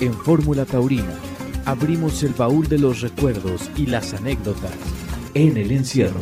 [0.00, 1.14] En Fórmula Taurina
[1.66, 4.72] abrimos el baúl de los recuerdos y las anécdotas
[5.34, 6.20] en el encierro.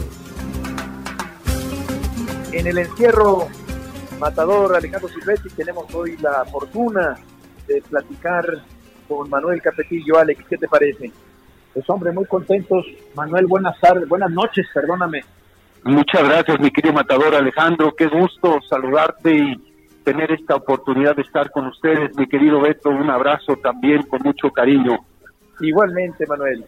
[2.52, 3.48] En el encierro,
[4.20, 7.16] Matador Alejandro Silvestri, tenemos hoy la fortuna
[7.66, 8.44] de platicar
[9.08, 10.18] con Manuel Capetillo.
[10.18, 11.10] Alex, ¿qué te parece?
[11.72, 12.84] Pues hombre, muy contentos.
[13.14, 15.24] Manuel, buenas tardes, buenas noches, perdóname.
[15.84, 17.94] Muchas gracias, mi querido Matador Alejandro.
[17.96, 19.71] Qué gusto saludarte y
[20.04, 22.16] tener esta oportunidad de estar con ustedes.
[22.16, 24.98] Mi querido Beto, un abrazo también con mucho cariño.
[25.60, 26.64] Igualmente, Manuel.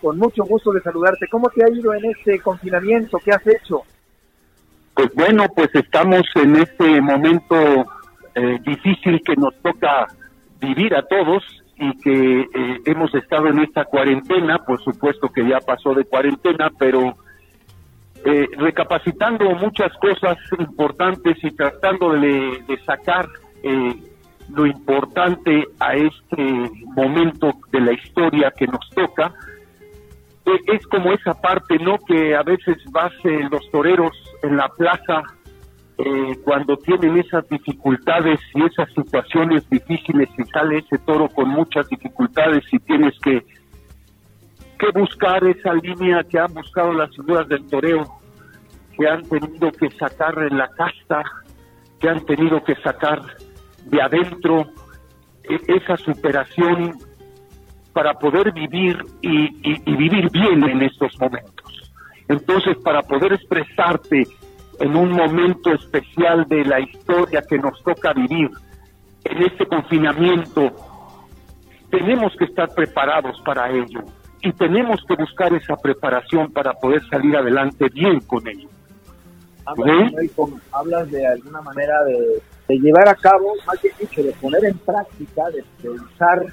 [0.00, 1.26] Con mucho gusto de saludarte.
[1.28, 3.18] ¿Cómo te ha ido en este confinamiento?
[3.24, 3.82] ¿Qué has hecho?
[4.94, 7.56] Pues bueno, pues estamos en este momento
[8.34, 10.06] eh, difícil que nos toca
[10.60, 11.42] vivir a todos
[11.76, 16.70] y que eh, hemos estado en esta cuarentena, por supuesto que ya pasó de cuarentena,
[16.78, 17.16] pero
[18.24, 23.28] eh, recapacitando muchas cosas importantes y tratando de, sacar
[23.62, 23.94] eh,
[24.48, 29.32] lo importante a este momento de la historia que nos toca.
[30.46, 31.98] Eh, es como esa parte, ¿no?
[31.98, 34.12] Que a veces vas en los toreros
[34.42, 35.22] en la plaza
[35.98, 41.88] eh, cuando tienen esas dificultades y esas situaciones difíciles y sale ese toro con muchas
[41.88, 43.44] dificultades y tienes que
[44.82, 48.04] que buscar esa línea que han buscado las figuras del toreo,
[48.96, 51.22] que han tenido que sacar en la casta,
[52.00, 53.22] que han tenido que sacar
[53.84, 54.66] de adentro
[55.44, 56.98] e, esa superación
[57.92, 61.92] para poder vivir y, y, y vivir bien en estos momentos.
[62.26, 64.26] Entonces, para poder expresarte
[64.80, 68.50] en un momento especial de la historia que nos toca vivir,
[69.26, 70.72] en este confinamiento,
[71.88, 74.02] tenemos que estar preparados para ello
[74.42, 78.68] y tenemos que buscar esa preparación para poder salir adelante bien con ello.
[79.64, 80.30] Hablas, ¿Sí?
[80.72, 84.76] hablas de alguna manera de, de, llevar a cabo, más que dicho, de poner en
[84.78, 86.44] práctica, de, de usar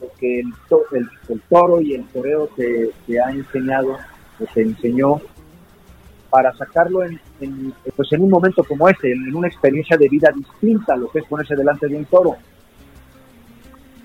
[0.00, 3.96] lo que el, to, el, el, toro y el toreo te, te ha enseñado,
[4.38, 5.22] o te enseñó,
[6.28, 10.08] para sacarlo en, en, pues en un momento como este, en, en una experiencia de
[10.10, 12.36] vida distinta a lo que es ponerse delante de un toro.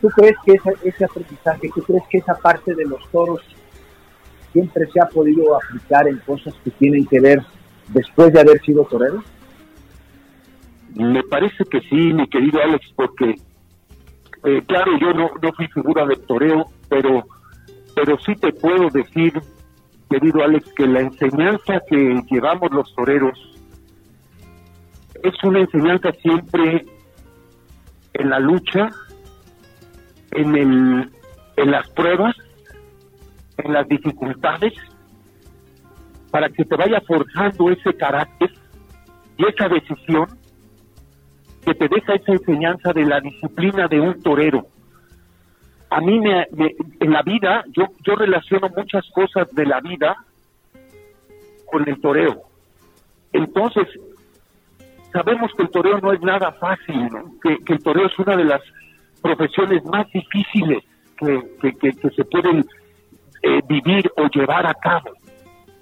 [0.01, 3.41] ¿Tú crees que ese, ese aprendizaje, tú crees que esa parte de los toros
[4.53, 7.41] siempre se ha podido aplicar en cosas que tienen que ver
[7.89, 9.23] después de haber sido torero?
[10.95, 13.35] Me parece que sí, mi querido Alex, porque
[14.43, 17.23] eh, claro, yo no, no fui figura de toreo, pero,
[17.95, 19.33] pero sí te puedo decir,
[20.09, 23.37] querido Alex, que la enseñanza que llevamos los toreros
[25.23, 26.85] es una enseñanza siempre
[28.13, 28.89] en la lucha,
[30.37, 31.11] en, el,
[31.55, 32.35] en las pruebas,
[33.57, 34.73] en las dificultades,
[36.31, 38.51] para que te vaya forjando ese carácter
[39.37, 40.27] y esa decisión
[41.65, 44.67] que te deja esa enseñanza de la disciplina de un torero.
[45.89, 50.15] A mí me, me, en la vida, yo, yo relaciono muchas cosas de la vida
[51.65, 52.43] con el toreo.
[53.33, 53.87] Entonces,
[55.11, 57.09] sabemos que el toreo no es nada fácil,
[57.41, 58.61] que, que, el toreo es una de las
[59.35, 60.83] profesiones más difíciles
[61.17, 62.65] que, que, que se pueden
[63.43, 65.11] eh, vivir o llevar a cabo.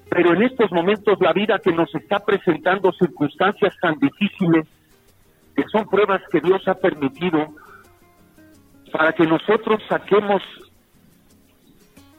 [0.08, 4.66] Pero en estos momentos la vida que nos está presentando circunstancias tan difíciles,
[5.54, 7.48] que son pruebas que Dios ha permitido
[8.92, 10.42] para que nosotros saquemos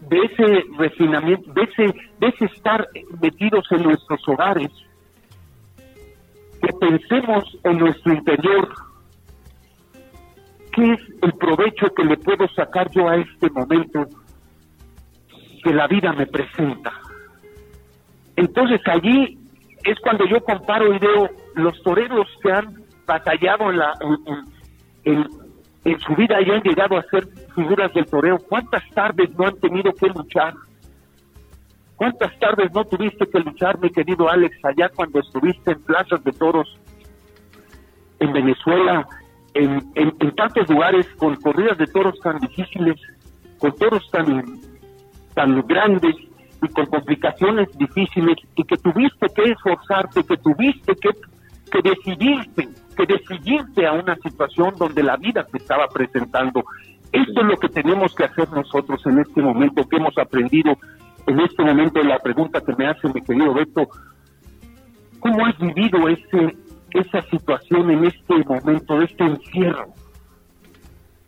[0.01, 1.83] de ese refinamiento, de ese,
[2.19, 2.87] de ese estar
[3.21, 4.71] metidos en nuestros hogares,
[6.61, 8.69] que pensemos en nuestro interior,
[10.77, 14.05] qué es el provecho que le puedo sacar yo a este momento
[15.63, 16.91] que la vida me presenta.
[18.35, 19.39] Entonces allí
[19.83, 22.75] es cuando yo comparo y veo los toreros que han
[23.07, 25.27] batallado en, la, en, en,
[25.83, 28.37] en, su vida y han llegado a ser figuras del toreo.
[28.47, 30.53] ¿Cuántas tardes no han tenido que luchar?
[31.95, 36.31] ¿Cuántas tardes no tuviste que luchar, mi querido Alex, allá cuando estuviste en plazas de
[36.33, 36.77] toros
[38.19, 39.07] en Venezuela,
[39.57, 42.95] en, en, tantos lugares con corridas de toros tan difíciles,
[43.57, 44.43] con toros tan,
[45.33, 46.15] tan grandes
[46.61, 51.09] y con complicaciones difíciles y que tuviste que esforzarte, que tuviste que,
[51.71, 56.63] que decidirte, que decidirte a una situación donde la vida te estaba presentando.
[57.11, 60.77] Esto es lo que tenemos que hacer nosotros en este momento, que hemos aprendido
[61.25, 63.87] en este momento la pregunta que me hace mi querido Beto,
[65.19, 66.55] ¿cómo has vivido ese,
[66.91, 69.87] esa situación en este momento, de este encierro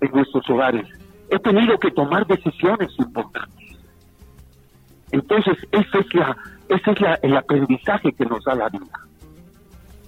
[0.01, 0.87] en nuestros hogares?
[1.29, 3.59] He tenido que tomar decisiones importantes
[5.11, 6.37] entonces, ese es, la,
[6.69, 9.07] ese es la, el aprendizaje que nos da la vida.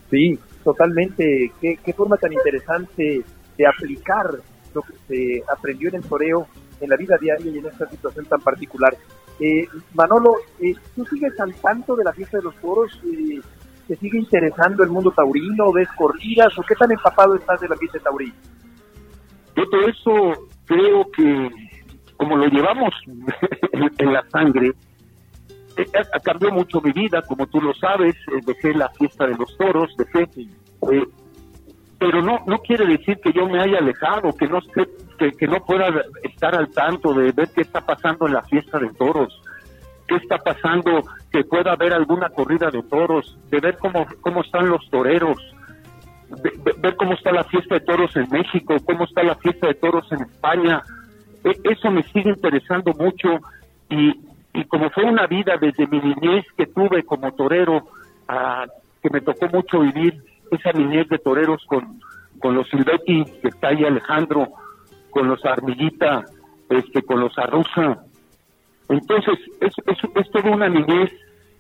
[0.10, 1.52] Sí, totalmente.
[1.60, 3.24] Qué, qué forma tan interesante
[3.58, 4.30] de aplicar
[4.74, 6.48] lo que se aprendió en el toreo,
[6.80, 8.96] en la vida diaria y en esta situación tan particular.
[9.40, 12.92] Eh, Manolo, eh, ¿tú sigues al tanto de la fiesta de los toros?
[13.06, 13.42] Eh,
[13.92, 15.70] ¿Te sigue interesando el mundo taurino?
[15.74, 16.58] ¿Ves corridas?
[16.58, 18.34] ¿O qué tan empapado estás de la fiesta taurina?
[19.54, 21.50] Yo todo eso creo que,
[22.16, 22.94] como lo llevamos
[23.98, 24.72] en la sangre,
[25.76, 25.86] eh,
[26.24, 28.16] cambió mucho mi vida, como tú lo sabes,
[28.46, 30.26] dejé la fiesta de los toros, dejé
[32.00, 34.60] pero no no quiere decir que yo me haya alejado, que no
[35.20, 35.88] que, que, no pueda
[36.24, 39.38] estar al tanto de ver qué está pasando en la fiesta de toros,
[40.08, 44.70] qué está pasando, que pueda haber alguna corrida de toros, de ver cómo cómo están
[44.70, 45.38] los toreros,
[46.78, 50.12] ver cómo está la fiesta de toros en México, cómo está la fiesta de toros
[50.12, 50.82] en España.
[51.44, 53.40] E, eso me sigue interesando mucho
[53.90, 54.20] y,
[54.54, 57.88] y como fue una vida desde mi niñez que tuve como torero,
[59.02, 62.00] que me tocó mucho vivir, esa niñez de toreros con,
[62.40, 64.50] con los Silvetti, que está ahí Alejandro,
[65.10, 66.26] con los Armillita,
[66.70, 68.04] este, con los Arruza.
[68.92, 71.10] Entonces, es, es, es toda una niñez,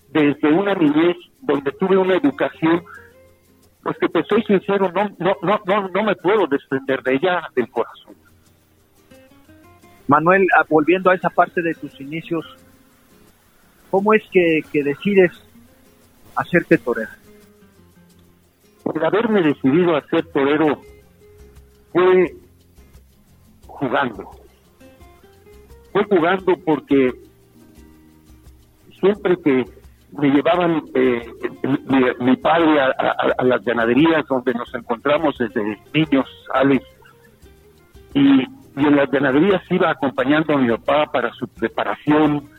[0.09, 2.83] desde una niñez donde tuve una educación,
[3.81, 7.41] pues que te soy sincero, no, no, no, no, no me puedo desprender de ella
[7.55, 8.15] del corazón.
[10.07, 12.45] Manuel, ah, volviendo a esa parte de tus inicios,
[13.89, 15.31] ¿cómo es que, que decides
[16.35, 17.11] hacerte torero?
[18.93, 20.81] el haberme decidido a ser torero
[21.93, 22.35] fue
[23.67, 24.40] jugando.
[25.91, 27.11] Fue jugando porque
[28.99, 29.65] siempre que
[30.17, 31.25] me llevaban eh,
[32.19, 36.85] mi, padre a, las ganaderías donde nos encontramos desde niños, Alex,
[38.13, 42.49] y, en las ganaderías iba acompañando a mi papá para su preparación.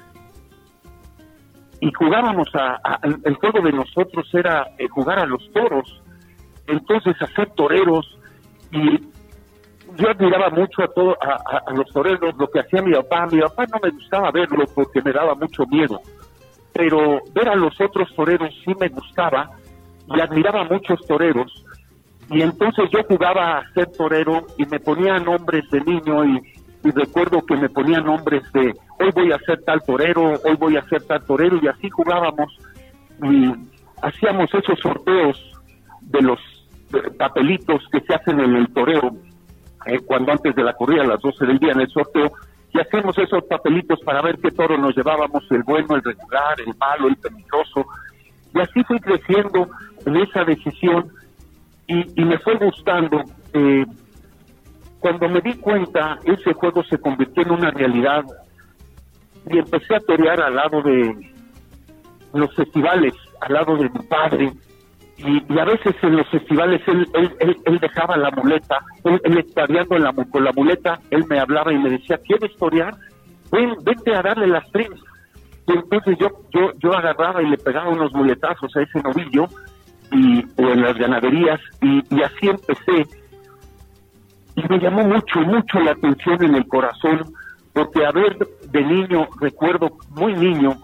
[1.81, 6.03] Y jugábamos a, el juego de nosotros era eh, jugar a los toros
[6.67, 8.19] entonces hacer toreros
[8.71, 9.01] y
[9.97, 13.27] yo admiraba mucho a todo a, los toreros lo que hacía mi papá.
[13.31, 16.01] Mi papá no me gustaba verlo porque me daba mucho miedo
[16.73, 19.51] pero ver a los otros toreros sí me gustaba
[20.09, 21.65] y admiraba a muchos toreros.
[22.31, 26.41] Y entonces yo jugaba a ser torero y me ponía nombres de niño y,
[26.85, 30.77] y recuerdo que me ponía nombres de hoy voy a ser tal torero, hoy voy
[30.77, 32.57] a ser tal torero y así jugábamos
[33.23, 33.53] y
[34.01, 35.61] hacíamos esos sorteos
[36.01, 36.41] de los
[37.19, 39.15] papelitos que se hacen en el toreo,
[39.87, 42.33] eh, cuando antes de la corrida, a las 12 del día en el sorteo,
[42.73, 46.75] y hacemos esos papelitos para ver qué toro nos llevábamos, el bueno, el regular, el
[46.79, 47.85] malo, el peligroso.
[48.55, 49.69] Y así fui creciendo
[50.07, 51.13] en esa decisión
[51.87, 53.23] y, me fue gustando.
[53.53, 53.85] Eh,
[55.01, 58.25] cuando me di cuenta, ese juego se convirtió en una realidad
[59.51, 61.33] y empecé a torear al lado de
[62.33, 64.53] los festivales, al lado de mi padre,
[65.19, 70.13] y, a veces en los festivales él, él, él, dejaba la muleta, él, en la,
[70.13, 72.95] con la muleta, él me hablaba y me decía, ¿quieres torear?
[73.51, 74.91] Ven, vete a darle las tres.
[75.69, 79.47] Y entonces yo, yo, yo agarraba y le pegaba unos muletazos a ese novillo
[80.11, 83.07] y, o en las ganaderías y, y así empecé.
[84.57, 87.23] Y me llamó mucho, mucho la atención en el corazón,
[87.73, 88.37] porque a ver,
[88.71, 90.77] de niño, recuerdo muy niño,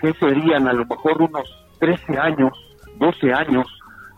[0.00, 1.48] que serían a lo mejor unos
[1.80, 2.52] 13 años,
[3.00, 3.66] 12 años,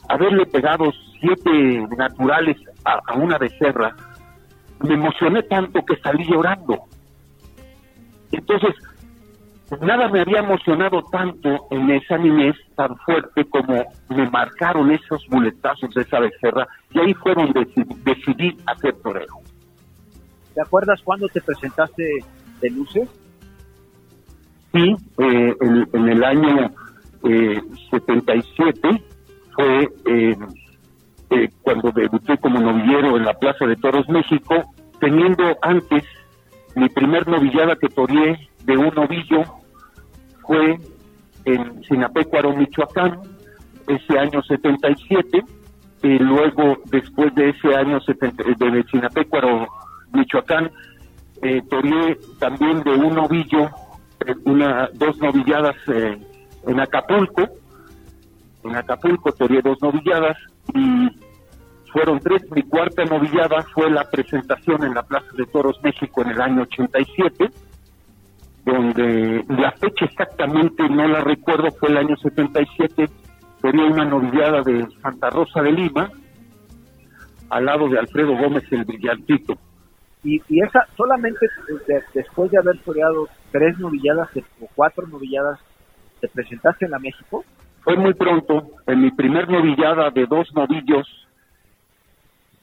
[0.09, 3.95] haberle pegado siete naturales a, una becerra,
[4.81, 6.81] me emocioné tanto que salí llorando.
[8.33, 8.75] Entonces,
[9.81, 15.95] nada me había emocionado tanto en esa niñez tan fuerte como me marcaron esos muletazos
[15.95, 17.67] de esa becerra y ahí fue donde
[18.05, 19.37] decidí, hacer torero.
[20.55, 22.19] ¿Te acuerdas cuándo te presentaste
[22.61, 23.09] de luces?
[24.73, 26.71] Sí, eh, en, el año
[27.25, 27.61] eh,
[27.91, 29.03] 77
[29.55, 30.37] fue eh,
[31.31, 34.55] eh, cuando debuté como novillero en la Plaza de Toros México,
[35.01, 36.05] teniendo antes
[36.75, 39.43] mi primer novillada que toreé de un novillo
[40.43, 40.79] fue
[41.45, 43.21] en Sinapecuaro, Michoacán,
[43.89, 45.43] ese año 77,
[46.03, 49.67] y luego después de ese año 70, de Sinapecuaro,
[50.13, 50.71] Michoacán,
[51.43, 53.71] eh, toreé también de un novillo,
[54.27, 55.77] eh, una, dos novilladas
[56.67, 57.43] en Acapulco,
[58.65, 60.37] en Acapulco toreé dos novilladas
[60.75, 61.09] y
[61.93, 62.43] fueron tres.
[62.51, 66.63] Mi cuarta novillada fue la presentación en la Plaza de Toros México en el año
[66.63, 67.51] 87,
[68.65, 73.09] donde la fecha exactamente no la recuerdo, fue el año 77,
[73.61, 76.11] toreé una novillada de Santa Rosa de Lima,
[77.51, 79.55] al lado de Alfredo Gómez el Brillantito.
[80.25, 81.47] Y, y esa, solamente
[82.15, 84.29] después de haber toreado tres novilladas
[84.61, 85.59] o cuatro novilladas,
[86.23, 87.45] ¿te presentaste en la México?
[87.83, 91.07] fue muy pronto, en mi primer novillada de dos novillos,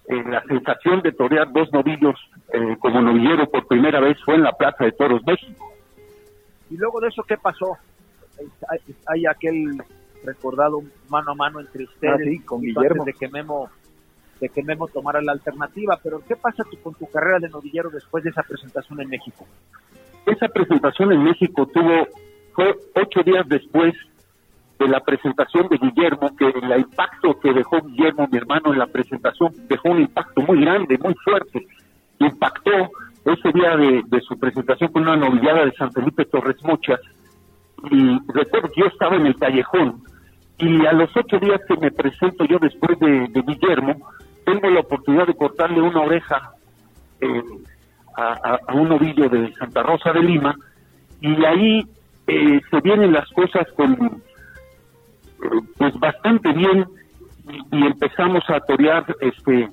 [0.07, 2.15] eh, la sensación de torear dos novillos
[2.53, 5.71] eh, como novillero por primera vez fue en la Plaza de Toros México.
[6.69, 7.77] Y luego de eso, ¿qué pasó?
[9.07, 9.83] Hay, aquel
[10.23, 13.69] recordado mano a mano entre ustedes y ah, con Guillermo de que Memo
[14.39, 17.89] de que Memo tomara la alternativa, pero ¿qué pasa tú con tu carrera de novillero
[17.89, 19.45] después de esa presentación en México?
[20.25, 22.07] Esa presentación en México tuvo
[22.53, 23.93] fue ocho días después
[24.79, 28.87] de la presentación de Guillermo, que el impacto que dejó Guillermo, mi hermano, en la
[28.87, 31.67] presentación, dejó un impacto muy grande, muy fuerte.
[32.19, 32.71] Impactó
[33.25, 37.01] ese día de, su presentación con una novillada de San Felipe Torres Mochas.
[37.91, 40.03] Y recuerdo que yo estaba en el callejón
[40.57, 43.95] y a los ocho días que me presento yo después de, Guillermo,
[44.45, 46.51] tengo la oportunidad de cortarle una oreja
[47.21, 47.43] eh,
[48.17, 50.55] a, un novillo de Santa Rosa de Lima
[51.21, 51.87] y ahí
[52.29, 54.21] eh, se vienen las cosas con
[55.77, 56.85] pues bastante bien
[57.71, 59.69] y, empezamos a torear este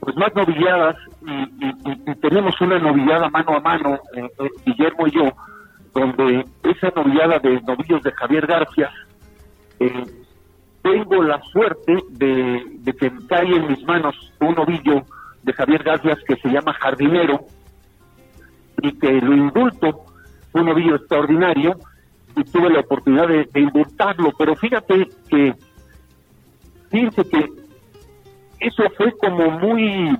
[0.00, 5.32] pues más novilladas y, tenemos una novillada mano a mano eh, eh, Guillermo y yo
[5.94, 8.90] donde esa novillada de novillos de Javier García
[9.80, 10.04] eh,
[10.82, 15.04] tengo la suerte de, que cae en mis manos un novillo
[15.42, 17.46] de Javier García que se llama Jardinero
[18.82, 20.04] y que lo indulto
[20.60, 21.78] un novillo extraordinario
[22.36, 23.86] y tuve la oportunidad de, de
[24.38, 25.54] pero fíjate que,
[26.90, 27.50] fíjense que
[28.60, 30.16] eso fue como muy,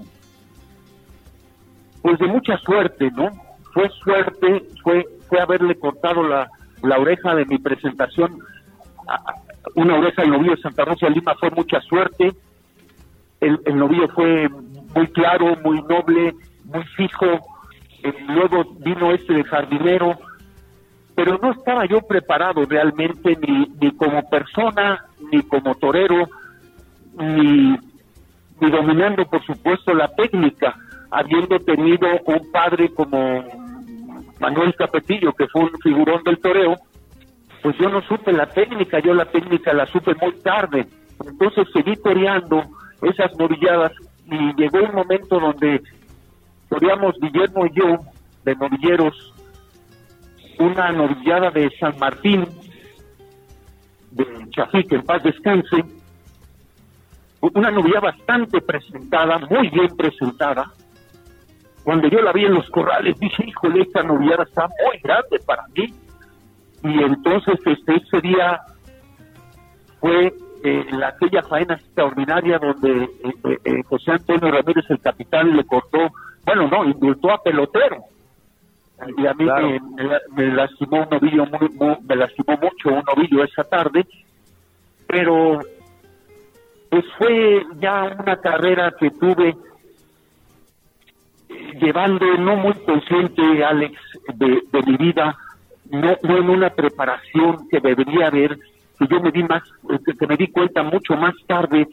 [2.02, 3.30] pues de mucha suerte, ¿no?
[3.72, 6.50] Fue suerte, fue, fue haberle cortado la,
[6.82, 8.38] la oreja de mi presentación,
[9.74, 12.32] una oreja del novillo de Santa Rosa de Lima fue mucha suerte,
[13.40, 14.48] el, el novillo fue
[14.94, 17.26] muy claro, muy noble, muy fijo,
[18.28, 20.18] luego vino este jardinero,
[21.14, 26.28] pero no estaba yo preparado realmente ni, ni como persona, ni como torero,
[27.18, 27.76] ni,
[28.60, 30.74] ni dominando, por supuesto, la técnica,
[31.10, 33.44] habiendo tenido un padre como
[34.40, 36.76] Manuel Capetillo, que fue un figurón del toreo,
[37.62, 40.86] pues yo no supe la técnica, yo la técnica la supe muy tarde.
[41.24, 42.62] Entonces seguí toreando
[43.02, 43.92] esas novilladas
[44.26, 45.82] y llegó un momento donde
[46.68, 47.98] toreamos Guillermo y yo,
[48.44, 49.34] de novilleros,
[50.58, 52.46] una novillada de San Martín,
[54.10, 55.84] de Chafí, que en paz descanse,
[57.40, 60.72] una novilla bastante presentada, muy bien presentada.
[61.84, 65.64] Cuando yo la vi en los corrales, dije, híjole, esta novillada está muy grande para
[65.76, 65.94] mí.
[66.82, 68.60] Y entonces este, ese día
[70.00, 75.64] fue eh, la, aquella faena extraordinaria donde eh, eh, José Antonio Ramírez, el capitán, le
[75.64, 76.10] cortó,
[76.46, 78.04] bueno, no, indultó a pelotero
[79.18, 79.46] y a mí
[80.36, 84.06] me, lastimó un novillo muy, me lastimó mucho un novillo esa tarde
[85.06, 85.60] pero
[86.88, 89.54] pues fue ya una carrera que tuve
[91.80, 94.00] llevando no muy consciente Alex
[94.34, 95.36] de, mi vida
[95.90, 98.56] no, no en una preparación que debería haber
[98.98, 99.62] que yo me di más
[100.18, 101.86] que me di cuenta mucho más tarde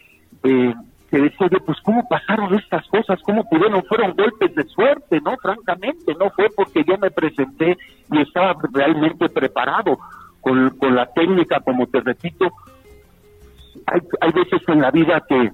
[0.44, 0.74] eh,
[1.14, 5.38] que decía yo, pues cómo pasaron estas cosas, cómo pudieron, fueron golpes de suerte, ¿no?
[5.38, 7.78] Francamente, no fue porque yo me presenté
[8.12, 10.00] y estaba realmente preparado
[10.42, 12.52] con, con la técnica, como te repito.
[13.86, 15.52] Hay, hay veces en la vida que,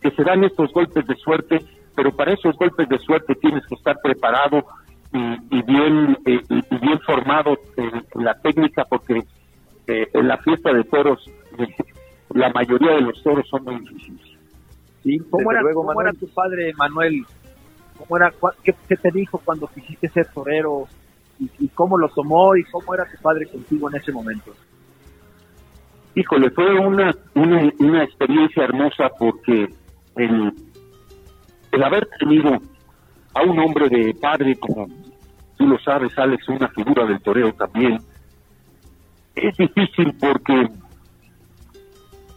[0.00, 1.62] que se dan estos golpes de suerte,
[1.94, 4.64] pero para esos golpes de suerte tienes que estar preparado
[5.12, 9.24] y, bien eh, y bien formado en, la técnica, porque
[9.88, 11.22] eh, en la fiesta de toros
[12.34, 14.38] la mayoría de los toros son muy difíciles.
[15.02, 15.18] ¿Sí?
[15.30, 17.24] ¿Cómo, era, ¿cómo era, tu padre, Manuel?
[17.98, 20.86] ¿Cómo era, qué, te dijo cuando quisiste ser torero?
[21.38, 22.54] Y, cómo lo tomó?
[22.54, 24.52] ¿Y cómo era tu padre contigo en ese momento?
[26.14, 29.74] Híjole, fue una, una, una experiencia hermosa porque
[30.16, 30.52] el,
[31.72, 32.60] el haber tenido
[33.34, 34.86] a un hombre de padre como
[35.56, 37.98] tú lo sabes, Alex, una figura del toreo también,
[39.34, 40.68] es difícil porque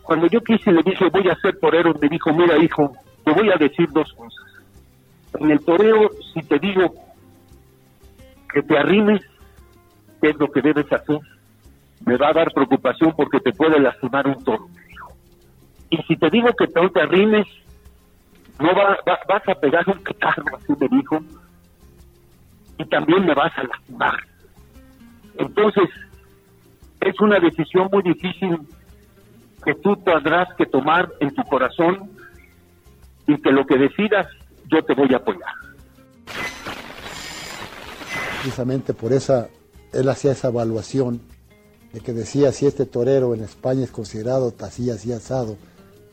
[0.06, 2.92] cuando yo quise le dije voy a ser torero, me dijo, mira hijo,
[3.24, 4.46] te voy a decir dos cosas.
[5.40, 6.94] En el toreo, si te digo
[8.54, 9.22] que te arrimes,
[10.22, 11.20] ¿qué es lo que debes hacer?
[12.06, 15.12] Me va a dar preocupación porque te puede lastimar un toro, me dijo.
[15.90, 17.48] Y si te digo que no te arrimes,
[18.60, 21.20] no va, vas a pegar un petardo, así me dijo,
[22.78, 24.20] y también me vas a lastimar.
[25.38, 25.90] Entonces,
[27.02, 28.60] es una decisión muy difícil
[29.66, 32.12] que tú tendrás que tomar en tu corazón
[33.28, 34.28] y que lo que decidas
[34.72, 35.54] yo te voy a apoyar.
[38.42, 39.50] Precisamente por esa,
[39.92, 41.20] él hacía esa evaluación
[41.92, 45.58] de que decía si este torero en España es considerado así, así asado,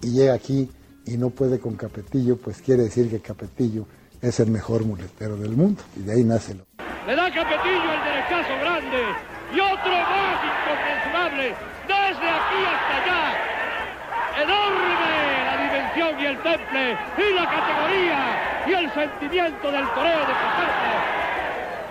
[0.00, 0.70] y llega aquí
[1.06, 3.86] y no puede con Capetillo, pues quiere decir que Capetillo
[4.22, 6.64] es el mejor muletero del mundo y de ahí nace lo.
[7.06, 9.02] Le da Capetillo el derechazo grande
[9.52, 11.54] y otro más inconmensurable
[11.88, 13.41] desde aquí hasta allá.
[14.40, 20.32] Enorme la dimensión y el temple y la categoría y el sentimiento del toreo de
[20.32, 21.22] Pajardo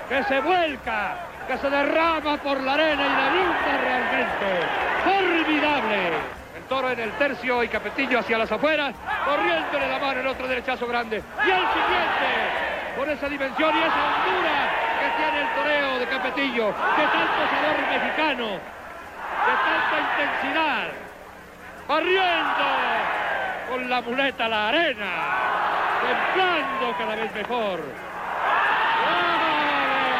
[0.09, 1.15] que se vuelca,
[1.47, 4.67] que se derrama por la arena y la luta realmente.
[5.03, 8.95] Formidable toro en el tercio y Capetillo hacia las afueras,
[9.25, 11.21] corriéndole la mano el otro derechazo grande.
[11.45, 12.29] Y el siguiente,
[12.95, 14.71] con esa dimensión y esa hondura
[15.01, 21.10] que tiene el toreo de Capetillo, de tanto sabor mexicano, de tanta intensidad,
[21.91, 22.67] corriendo
[23.69, 25.11] con la muleta a la arena,
[25.99, 27.79] templando cada vez mejor.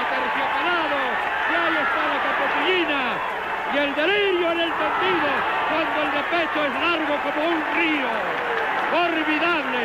[0.03, 0.99] Aterciopelado,
[1.47, 3.01] y ahí está la capetillina
[3.73, 5.31] y el delirio en el tendido
[5.69, 8.11] cuando el de pecho es largo como un río.
[8.91, 9.83] Formidable.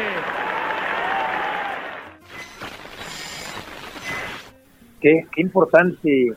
[5.00, 6.35] Qué importante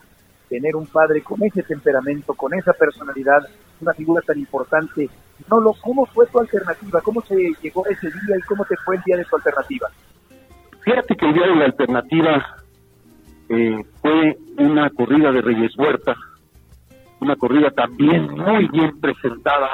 [0.47, 3.49] tener un padre con ese temperamento, con esa personalidad,
[3.81, 5.09] una figura tan importante.
[5.47, 7.01] No, lo, ¿Cómo fue tu alternativa?
[7.01, 9.87] ¿Cómo se llegó ese día y cómo te fue el día de tu alternativa?
[10.81, 12.57] Fíjate que el día de la alternativa
[13.49, 16.15] eh, fue una corrida de Reyes Huerta
[17.19, 19.69] una corrida también muy bien presentada,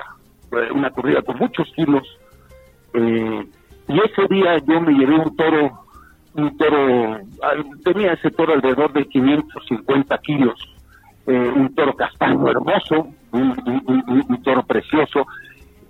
[0.73, 2.03] una corrida con muchos kilos.
[2.93, 3.47] Eh,
[3.87, 5.85] y ese día yo me llevé un toro,
[6.33, 7.19] un toro,
[7.83, 10.59] tenía ese toro alrededor de 550 kilos,
[11.27, 15.25] eh, un toro castaño hermoso, un, toro precioso,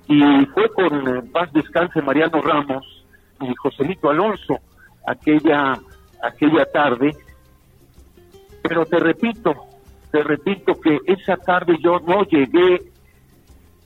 [0.07, 3.05] y fue con paz descanse Mariano Ramos
[3.41, 4.59] y Joselito Alonso
[5.05, 5.79] aquella,
[6.21, 7.15] aquella tarde,
[8.61, 9.53] pero te repito,
[10.11, 12.81] te repito que esa tarde yo no llegué,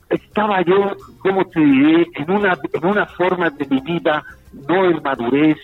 [0.08, 4.24] estaba yo, como te diré, en una, en una forma de mi vida,
[4.68, 5.58] no en madurez,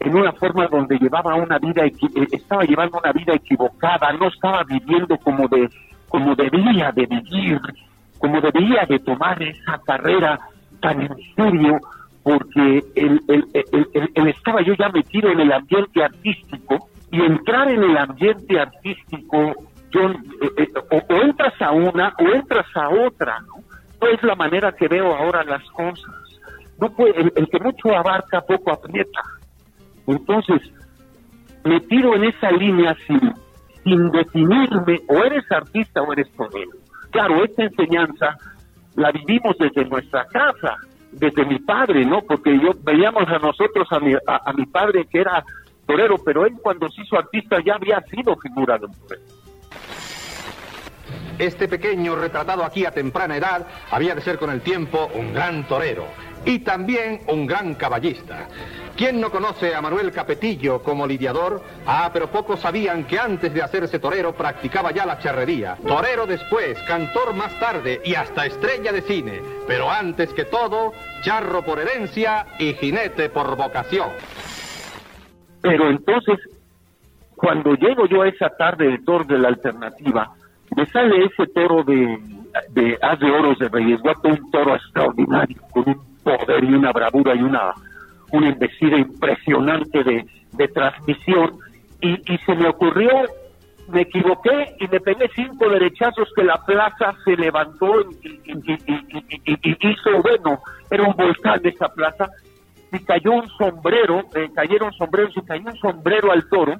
[0.00, 1.92] en una forma donde llevaba una vida, eh,
[2.32, 5.68] estaba llevando una vida equivocada, no estaba viviendo como, de,
[6.08, 7.60] como debía de vivir,
[8.24, 10.40] como debía de tomar esa carrera
[10.80, 11.78] tan en serio,
[12.22, 13.20] porque el,
[14.28, 19.52] estaba yo ya metido en el ambiente artístico, y entrar en el ambiente artístico,
[19.90, 23.56] yo, eh, eh, o, entras a una o entras a otra, ¿no?
[24.00, 26.14] No es la manera que veo ahora las cosas.
[26.80, 29.20] No puede, el, que mucho abarca, poco aprieta.
[30.06, 30.62] Entonces,
[31.62, 33.34] me tiro en esa línea sin,
[33.84, 36.83] sin definirme, o eres artista o eres torero.
[37.14, 38.36] Claro, esta enseñanza
[38.96, 40.78] la vivimos desde nuestra casa,
[41.12, 42.22] desde mi padre, ¿no?
[42.22, 45.44] Porque yo veíamos a nosotros, a mi, padre que era
[45.86, 49.22] torero, pero él cuando se hizo artista ya había sido figura de un torero.
[51.38, 55.68] Este pequeño retratado aquí a temprana edad había de ser con el tiempo un gran
[55.68, 56.06] torero
[56.44, 58.48] y también un gran caballista.
[58.96, 61.60] ¿Quién no conoce a Manuel Capetillo como lidiador?
[61.84, 65.76] Ah, pero pocos sabían que antes de hacerse torero practicaba ya la charrería.
[65.84, 69.42] Torero después, cantor más tarde y hasta estrella de cine.
[69.66, 74.10] Pero antes que todo, charro por herencia y jinete por vocación.
[75.60, 76.38] Pero entonces,
[77.34, 80.30] cuando llego yo a esa tarde de toro de la alternativa,
[80.76, 82.16] me sale ese toro de,
[82.70, 86.92] de Haz de Oros de Reyes Guato, un toro extraordinario, con un poder y una
[86.92, 87.72] bravura y una,
[88.32, 91.58] una embestida impresionante de, de transmisión.
[92.00, 93.10] Y, y se me ocurrió,
[93.88, 100.22] me equivoqué y me pegué cinco derechazos que la plaza se levantó y, y hizo,
[100.22, 100.60] bueno,
[100.90, 102.28] era un volcán de esa plaza
[102.92, 106.74] y cayó un sombrero, eh, cayeron sombreros y cayó un sombrero al toro,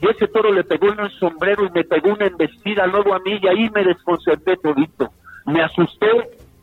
[0.00, 3.18] y ese toro le pegó en el sombrero y me pegó una embestida luego a
[3.20, 5.10] mí y ahí me desconcerté todito.
[5.46, 6.08] Me asusté,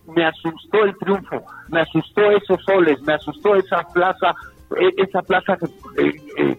[0.08, 4.36] me asustó el triunfo, me asustó esos soles, me asustó esa plaza,
[4.80, 5.58] eh, esa plaza
[5.98, 6.58] eh,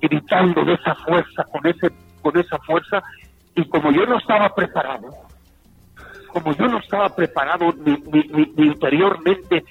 [0.00, 1.90] gritando de esa fuerza, con ese,
[2.22, 3.02] con esa fuerza,
[3.54, 5.10] y como yo no estaba preparado,
[6.28, 9.64] como yo no estaba preparado ni, ni, ni interiormente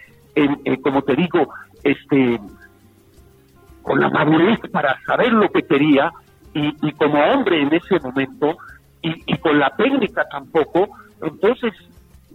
[0.81, 1.47] como te digo,
[1.83, 2.39] este,
[3.81, 6.11] con la madurez para saber lo que quería
[6.53, 8.57] y, como hombre en ese momento
[9.01, 10.89] y, con la técnica tampoco,
[11.21, 11.73] entonces,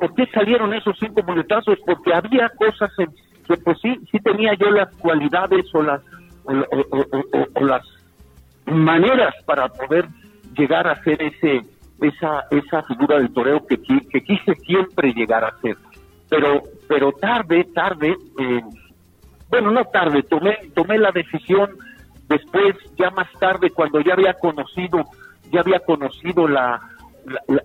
[0.01, 1.79] ¿por qué salieron esos cinco muletazos?
[1.87, 3.11] Porque había cosas en,
[3.47, 6.01] que pues sí, sí tenía yo las cualidades o las,
[6.45, 7.83] o, las
[8.67, 10.07] maneras para poder
[10.57, 11.63] llegar a ser ese
[12.01, 15.77] esa esa figura del toreo que, que quise siempre llegar a ser
[16.31, 18.63] pero pero tarde, tarde, eh,
[19.49, 21.71] bueno, no tarde, tomé, tomé la decisión
[22.29, 25.05] después, ya más tarde, cuando ya había conocido,
[25.53, 26.81] ya había conocido la,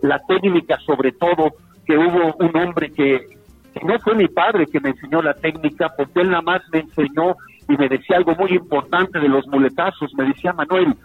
[0.02, 1.54] la, técnica sobre todo,
[1.86, 3.36] que hubo un hombre que,
[3.84, 7.36] no fue mi padre que me enseñó la técnica, porque él nada más me enseñó
[7.68, 10.14] y me decía algo muy importante de los muletazos.
[10.16, 10.96] Me decía, Manuel,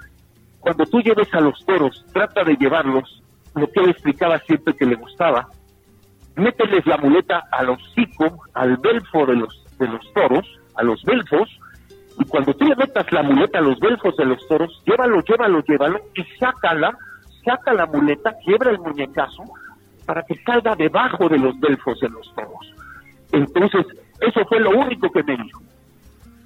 [0.60, 3.22] cuando tú lleves a los toros, trata de llevarlos,
[3.54, 5.48] lo que él explicaba siempre que le gustaba,
[6.36, 11.48] mételes la muleta al hocico, al belfo de los, de los toros, a los belfos,
[12.18, 15.62] y cuando tú le metas la muleta a los belfos de los toros, llévalo, llévalo,
[15.62, 16.96] llévalo, y sácala,
[17.44, 19.44] saca la muleta, quiebra el muñecazo,
[20.06, 22.74] para que salga debajo de los belfos de los toros.
[23.32, 23.86] Entonces,
[24.20, 25.62] eso fue lo único que me dijo.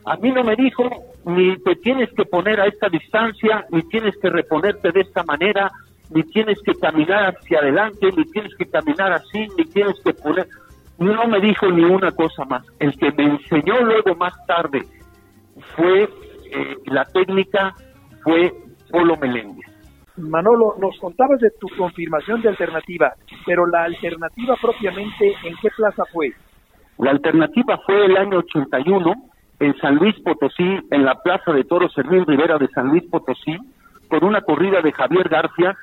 [0.06, 0.88] A mí no me dijo
[1.24, 5.70] ni te tienes que poner a esta distancia, ni tienes que reponerte de esta manera,
[6.10, 10.46] ni tienes que caminar hacia adelante, ni tienes que caminar así, ni tienes que poner...
[10.98, 12.64] No me dijo ni una cosa más.
[12.78, 14.82] El que me enseñó luego más tarde
[15.74, 17.74] fue eh, la técnica,
[18.22, 18.52] fue
[18.90, 19.73] Polo Meléndez.
[20.16, 26.04] Manolo, nos contabas de tu confirmación de alternativa, pero la alternativa propiamente, ¿en qué plaza
[26.12, 26.32] fue?
[26.98, 29.12] La alternativa fue el año 81
[29.58, 33.56] en San Luis Potosí, en la Plaza de Toros Servín Rivera de San Luis Potosí,
[34.08, 35.76] con una corrida de Javier García,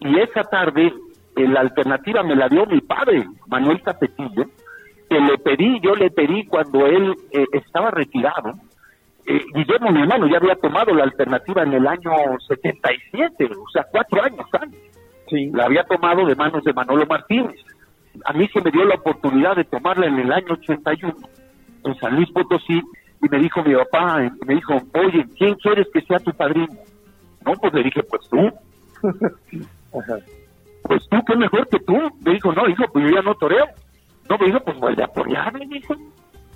[0.00, 0.92] y esa tarde
[1.36, 4.46] eh, la alternativa me la dio mi padre, Manuel Capetillo,
[5.08, 8.54] que le pedí, yo le pedí cuando él eh, estaba retirado,
[9.26, 12.10] eh, Guillermo, mi hermano, ya había tomado la alternativa en el año
[12.46, 14.80] 77, o sea, cuatro años antes.
[15.28, 15.50] Sí.
[15.52, 17.54] La había tomado de manos de Manolo Martínez.
[18.24, 21.14] A mí se me dio la oportunidad de tomarla en el año 81
[21.84, 22.82] en San Luis Potosí
[23.22, 26.68] y me dijo mi papá, me dijo, oye, ¿quién quieres que sea tu padrino?
[27.46, 28.52] No, pues le dije, pues tú.
[30.84, 31.94] Pues tú, qué mejor que tú.
[32.24, 33.64] Me dijo, no, hijo, pues yo ya no toreo.
[34.28, 35.94] No, me dijo, pues vuelve a torear, me dijo.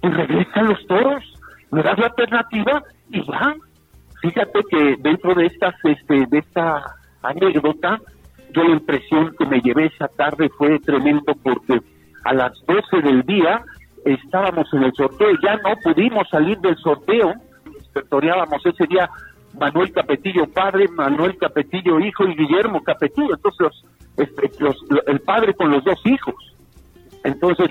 [0.02, 1.36] Y regresa a los toros
[1.70, 3.55] me das la alternativa y ya.
[4.20, 6.83] Fíjate que dentro de estas, este, de esta
[7.22, 8.00] anécdota,
[8.55, 11.81] yo la impresión que me llevé esa tarde fue tremendo porque
[12.24, 13.62] a las 12 del día
[14.05, 17.35] estábamos en el sorteo, ya no pudimos salir del sorteo,
[18.09, 19.09] toreábamos ese día
[19.59, 23.85] Manuel Capetillo padre, Manuel Capetillo hijo y Guillermo Capetillo, entonces
[24.16, 24.76] este, los,
[25.07, 26.35] el padre con los dos hijos.
[27.26, 27.68] Entonces,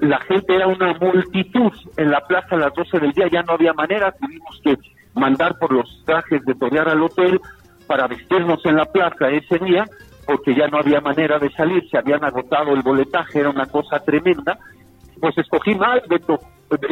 [0.00, 3.52] la gente era una multitud en la plaza a las 12 del día, ya no
[3.52, 4.76] había manera, tuvimos que
[5.14, 7.40] mandar por los trajes de torear al hotel
[7.86, 9.84] para vestirnos en la plaza ese día,
[10.26, 14.00] porque ya no había manera de salir, se habían agotado el boletaje, era una cosa
[14.00, 14.58] tremenda.
[15.20, 16.40] Pues escogí mal, Beto,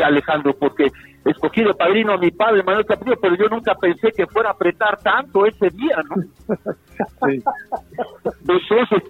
[0.04, 0.92] Alejandro, porque
[1.24, 4.52] escogí de padrino a mi padre, Manuel Caprillo, pero yo nunca pensé que fuera a
[4.52, 6.54] apretar tanto ese día, ¿no?
[7.26, 7.42] Sí.
[8.40, 9.02] Entonces, eh, eh,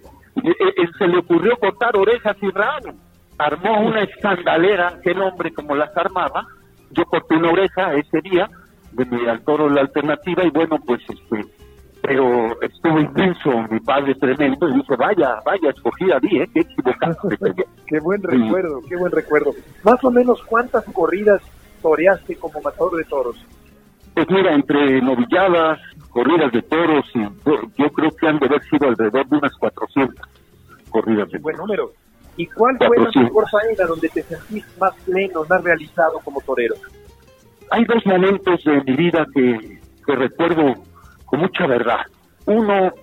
[0.99, 2.94] se le ocurrió cortar orejas y rabo.
[3.38, 6.46] Armó una escandalera, aquel hombre como las armaba.
[6.90, 8.49] Yo corté una oreja ese día,
[8.92, 11.44] de mi al toro la alternativa, y bueno, pues este,
[12.03, 16.49] pero estuvo intenso, mi padre tremendo, y dice, vaya, vaya, escogí a mí, ¿eh?
[16.55, 17.16] qué equivocado.
[17.87, 19.51] qué buen recuerdo, qué buen recuerdo.
[19.83, 21.42] Más o menos, ¿cuántas corridas
[21.83, 23.37] toreaste como matador de toros?
[24.16, 27.05] Pues mira, entre novilladas, corridas de toros,
[27.76, 30.26] yo, creo que han de haber sido alrededor de unas 400
[30.88, 31.92] corridas de Buen número.
[32.38, 36.76] ¿Y cuál fue la mejor faena donde te sentís más pleno, más realizado como torero?
[37.70, 40.72] Hay dos momentos de mi vida que, recuerdo
[41.26, 42.00] con mucha verdad.
[42.46, 42.94] Uno,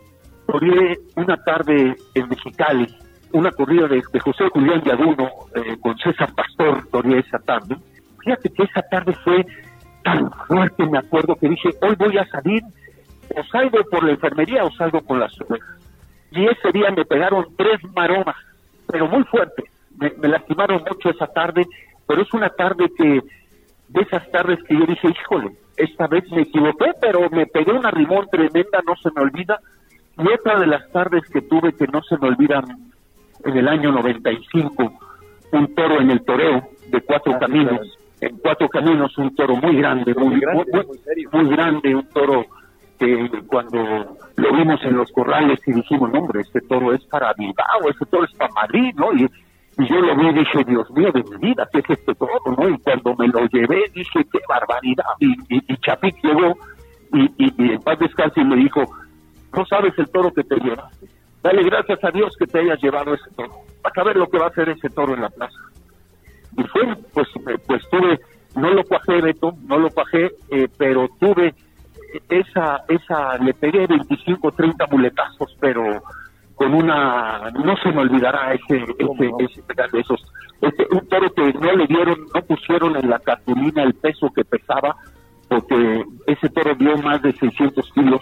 [0.47, 2.87] toreé una tarde en Mexicali,
[3.33, 7.77] una corrida de, José Julián Yaduno eh, con César Pastor, toreé esa tarde.
[8.19, 9.45] Fíjate que esa tarde fue
[10.03, 12.61] tan fuerte, me acuerdo que dije, hoy voy a salir
[13.35, 15.79] o salgo por la enfermería o salgo con las orejas.
[16.31, 18.35] Y ese día me pegaron tres maromas,
[18.87, 19.65] pero muy fuertes.
[19.97, 21.65] Me, lastimaron mucho esa tarde,
[22.07, 23.21] pero es una tarde que,
[23.89, 27.91] de esas tardes que yo dije, híjole, esta vez me equivoqué, pero me pegué una
[27.91, 29.59] rimón tremenda, no se me olvida.
[30.17, 32.65] Y otra de las tardes que tuve que no se me olvidan,
[33.45, 34.93] en el año 95,
[35.51, 37.97] un toro en el toreo de cuatro caminos.
[38.23, 40.41] En cuatro caminos, un toro muy grande, muy,
[41.33, 42.45] muy grande, un toro
[42.97, 47.33] que cuando lo vimos en los corrales y dijimos, no, hombre, este toro es para
[47.33, 49.11] Bilbao, este toro es para Madrid, ¿no?
[49.11, 49.29] Y,
[49.75, 52.69] yo lo vi y dije, Dios mío, de mi vida, ¿qué es este toro, no?
[52.69, 55.03] Y cuando me lo llevé, dije, qué barbaridad.
[55.19, 56.55] Y, y, Chapik llegó
[57.11, 58.83] y, y, en paz descanse y me dijo,
[59.51, 61.07] no sabes el toro que te llevaste.
[61.41, 63.63] Dale gracias a Dios que te hayas llevado ese toro.
[63.83, 65.59] Vas a ver lo que va a hacer ese toro en la plaza.
[66.57, 67.27] Y fue, pues,
[67.65, 68.19] pues tuve,
[68.55, 71.53] no lo cuajé, Beto, no lo cuajé, eh, pero tuve
[72.29, 76.03] esa, esa, le pegué 25, 30 muletazos, pero
[76.55, 80.23] con una, no se me olvidará ese, ese, ese, esos,
[80.61, 84.45] este, un toro que no le dieron, no pusieron en la cartulina el peso que
[84.45, 84.95] pesaba,
[85.49, 88.21] porque ese toro dio más de 600 kilos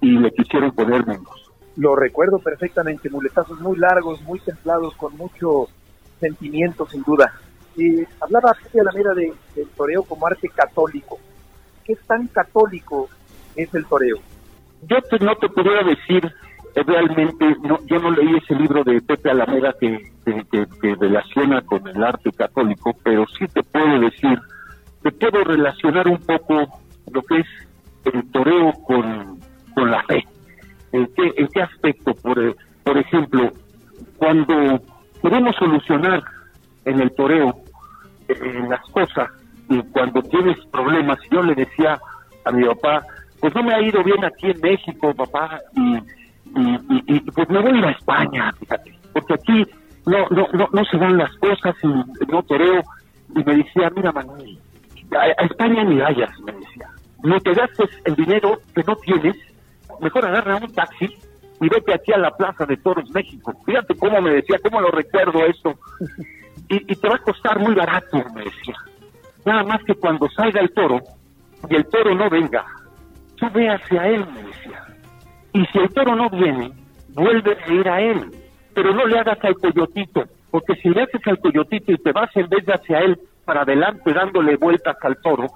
[0.00, 1.52] y le quisieron poner menos.
[1.76, 5.68] Lo recuerdo perfectamente, muletazos muy largos, muy templados, con mucho
[6.20, 7.32] sentimiento sin duda.
[7.76, 11.18] Y hablaba Pepe Alameda de, del toreo como arte católico.
[11.84, 13.08] ¿Qué tan católico
[13.54, 14.18] es el toreo?
[14.82, 16.32] Yo no te podría decir
[16.82, 22.02] realmente, no, yo no leí ese libro de Pepe Alameda que, que, relaciona con el
[22.02, 24.38] arte católico, pero sí te puedo decir,
[25.02, 27.46] te puedo relacionar un poco lo que es
[28.04, 29.40] el toreo con,
[29.74, 30.26] con la fe.
[30.92, 32.14] ¿En qué, en qué aspecto?
[32.14, 33.52] Por, por ejemplo,
[34.18, 34.80] cuando
[35.22, 36.22] queremos solucionar
[36.84, 37.56] en el toreo
[38.28, 39.30] eh, las cosas
[39.68, 41.98] y cuando tienes problemas, yo le decía
[42.44, 43.04] a mi papá,
[43.40, 45.98] pues no me ha ido bien aquí en México, papá, y,
[47.06, 49.66] y, pues me voy a ir a España, fíjate, porque aquí
[50.06, 52.82] no, no, no, no se dan las cosas y no toreo.
[53.34, 54.58] Y me decía, mira Manuel,
[55.12, 56.88] a, España ni vayas, me decía.
[57.24, 59.36] No te gastes el dinero que no tienes,
[60.00, 61.06] mejor agarra un taxi
[61.60, 63.52] y vete aquí a la Plaza de Toros México.
[63.64, 65.74] Fíjate cómo me decía, cómo lo recuerdo esto.
[66.68, 68.74] Y, te va a costar muy barato, me decía.
[69.44, 71.00] Nada más que cuando salga el toro
[71.70, 72.64] y el toro no venga,
[73.36, 74.84] tú ve hacia él, me decía.
[75.52, 76.72] Y si el toro no viene,
[77.14, 78.30] vuelve a ir a él.
[78.74, 82.30] Pero no le hagas al coyotito, porque si le haces al coyotito y te vas
[82.36, 85.46] en vez de hacia él para adelante dándole vueltas al toro,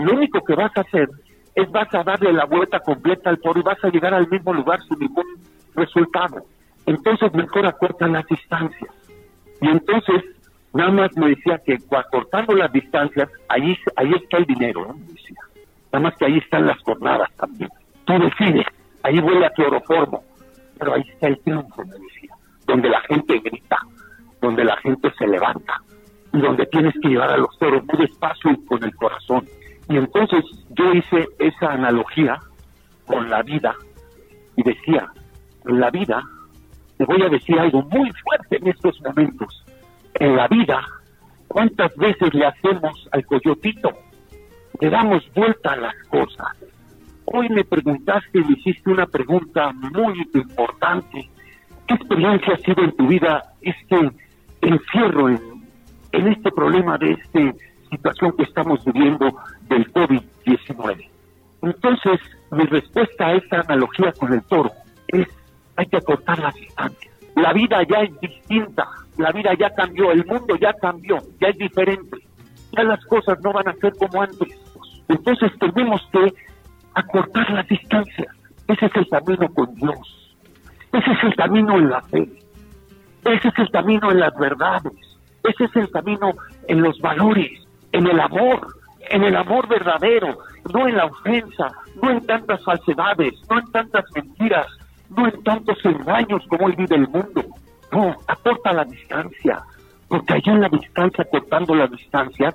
[0.00, 1.08] lo único que vas a hacer
[1.54, 4.52] es vas a darle la vuelta completa al toro y vas a llegar al mismo
[4.52, 5.24] lugar sin ningún
[5.74, 6.44] resultado.
[6.86, 8.90] Entonces mejor acortan las distancias.
[9.60, 10.24] Y entonces
[10.72, 14.94] nada más me decía que acortando las distancias, ahí, ahí está el dinero, ¿no?
[15.12, 15.38] decía.
[15.92, 17.70] Nada más que ahí están las jornadas también.
[18.04, 18.66] Tú decides,
[19.02, 20.22] ahí huele a cloroformo,
[20.78, 22.34] pero ahí está el triunfo, me decía,
[22.66, 23.78] donde la gente grita,
[24.40, 25.80] donde la gente se levanta,
[26.32, 29.44] y donde tienes que llevar a los toros muy despacio y con el corazón.
[29.88, 32.38] Y entonces yo hice esa analogía
[33.06, 33.74] con la vida
[34.56, 35.10] y decía,
[35.64, 36.22] en la vida,
[36.98, 39.64] te voy a decir algo muy fuerte en estos momentos,
[40.18, 40.80] en la vida,
[41.46, 43.90] ¿cuántas veces le hacemos al coyotito?
[44.80, 46.48] Le damos vuelta a las cosas.
[47.26, 51.28] Hoy me preguntaste, me hiciste una pregunta muy importante.
[51.86, 54.10] ¿Qué experiencia ha sido en tu vida este
[54.62, 55.58] encierro en,
[56.12, 57.52] este problema de esta
[57.90, 59.36] situación que estamos viviendo
[59.68, 61.08] del COVID-19?
[61.62, 64.70] Entonces, mi respuesta a esta analogía con el toro
[65.08, 65.28] es,
[65.76, 67.14] hay que acortar las distancias.
[67.36, 71.58] La vida ya es distinta, la vida ya cambió, el mundo ya cambió, ya es
[71.58, 72.18] diferente.
[72.72, 74.48] Ya las cosas no van a ser como antes.
[75.08, 76.32] Entonces tenemos que
[76.94, 78.28] acortar las distancias.
[78.68, 80.36] Ese es el camino con Dios.
[80.92, 82.28] Ese es el camino en la fe.
[83.24, 84.92] Ese es el camino en las verdades.
[85.42, 86.32] Ese es el camino
[86.68, 87.50] en los valores,
[87.92, 88.66] en el amor,
[89.10, 90.38] en el amor verdadero,
[90.72, 94.66] no en la ofensa, no en tantas falsedades, no en tantas mentiras,
[95.10, 97.44] no en tantos engaños como hoy vive el mundo.
[97.92, 99.62] No, acorta la distancia,
[100.08, 102.54] porque allá en la distancia, cortando las distancias,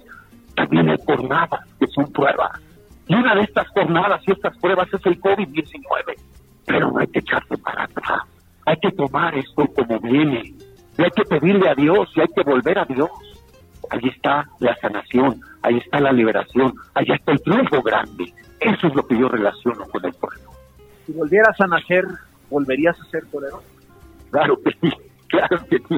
[0.55, 2.51] también hay jornadas que son pruebas.
[3.07, 6.15] Y una de estas jornadas y estas pruebas es el COVID-19.
[6.65, 8.21] Pero no hay que echarse para atrás.
[8.65, 10.53] Hay que tomar esto como viene.
[10.97, 13.09] Y hay que pedirle a Dios y hay que volver a Dios.
[13.89, 18.33] Ahí está la sanación, ahí está la liberación, ahí está el triunfo grande.
[18.59, 20.51] Eso es lo que yo relaciono con el pueblo.
[21.05, 22.05] Si volvieras a nacer,
[22.49, 23.61] ¿volverías a ser torero?
[24.31, 24.93] Claro que sí,
[25.33, 25.97] claro que sí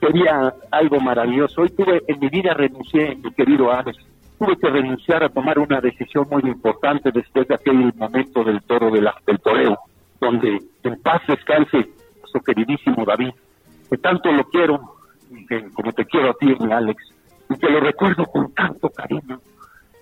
[0.00, 1.62] sería algo maravilloso.
[1.62, 3.96] Hoy tuve, en mi vida renuncié, mi querido Alex,
[4.38, 8.90] tuve que renunciar a tomar una decisión muy importante después de aquel momento del toro
[8.90, 9.78] de la, del toreo,
[10.20, 11.90] donde en paz descanse
[12.24, 13.30] su queridísimo David,
[13.88, 14.80] que tanto lo quiero,
[15.74, 17.02] como te quiero a ti, mi Alex,
[17.48, 19.40] y que lo recuerdo con tanto cariño.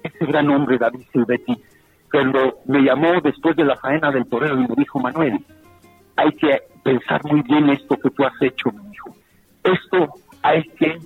[0.02, 1.54] Ese gran hombre, David Silvetti,
[2.10, 5.44] cuando me llamó después de la faena del toreo y me dijo, Manuel,
[6.16, 9.14] hay que pensar muy bien esto que tú has hecho, mi hijo
[9.64, 10.98] esto hay que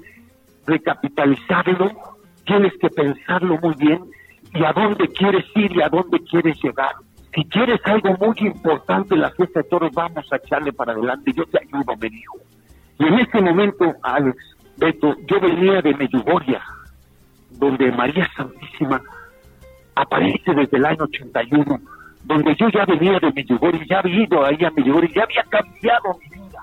[0.66, 1.90] recapitalizarlo,
[2.44, 4.00] tienes que pensarlo muy bien
[4.52, 6.96] y a dónde quieres ir y a dónde quieres llegar.
[7.34, 11.32] Si quieres algo muy importante en la fiesta de toros, vamos a echarle para adelante.
[11.32, 12.38] Yo te ayudo, me dijo.
[12.98, 14.36] Y en ese momento, Alex,
[14.76, 16.58] Beto, yo venía de Medjugorje,
[17.50, 19.00] donde María Santísima
[19.94, 21.80] aparece desde el año 81,
[22.28, 26.18] donde yo ya venía de Medjugorje, ya había ido ahí a Medjugorje, ya había cambiado
[26.20, 26.60] mi vida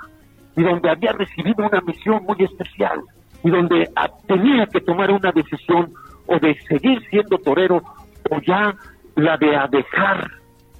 [0.56, 3.02] y donde había recibido una misión muy especial
[3.44, 3.90] y donde
[4.28, 5.92] tenía que tomar una decisión
[6.28, 7.82] o de seguir siendo torero
[8.30, 8.76] o ya
[9.16, 10.30] la de dejar.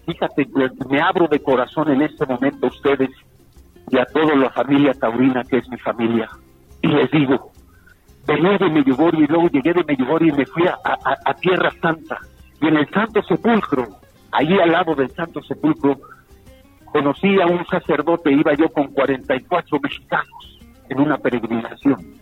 [0.06, 0.48] Fíjate,
[0.88, 3.10] me abro de corazón en este momento a ustedes
[3.90, 6.30] y a toda la familia taurina que es mi familia
[6.84, 7.52] y les digo,
[8.28, 10.78] venía de Medjugorje y luego llegué de Medjugorje y me fui a,
[11.26, 12.20] a Tierra Santa
[12.62, 14.05] y en el Santo Sepulcro,
[14.36, 15.98] ahí al lado del Santo Sepulcro,
[16.86, 22.20] conocí a un sacerdote, iba yo con 44 mexicanos en una peregrinación.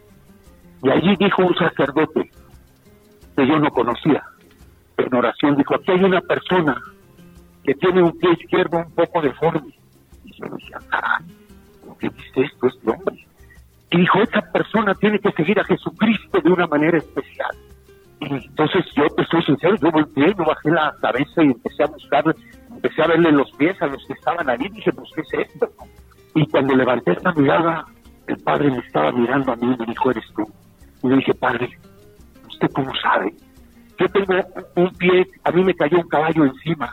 [0.84, 2.30] Y allí dijo un sacerdote
[3.36, 4.24] que yo no conocía,
[4.98, 6.76] en oración dijo, aquí hay una persona
[7.64, 9.74] que tiene un pie izquierdo un poco deforme.
[10.26, 11.26] Y yo decía, caray,
[12.00, 13.26] ¿qué dice esto este hombre?
[13.92, 17.56] Y dijo, esa persona tiene que seguir a Jesucristo de una manera especial.
[18.30, 22.36] Entonces yo, te soy sincero, yo volteé, yo bajé la cabeza y empecé a buscar,
[22.72, 25.70] empecé a verle los pies a los que estaban allí, dije, pues, ¿qué es esto?
[26.36, 27.86] Y cuando levanté esta mirada,
[28.28, 30.44] el padre me estaba mirando a mí y me dijo, eres tú.
[31.04, 31.70] Y le dije, padre,
[32.50, 33.34] ¿usted cómo sabe?
[34.00, 34.34] Yo tengo
[34.76, 36.90] un pie, a mí me cayó un caballo encima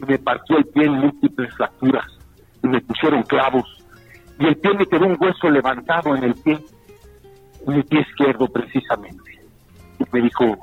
[0.00, 2.06] y me partió el pie en múltiples fracturas
[2.62, 3.76] y me pusieron clavos
[4.38, 6.58] y el pie me quedó un hueso levantado en el pie,
[7.66, 9.35] en el pie izquierdo precisamente.
[10.12, 10.56] Me dijo,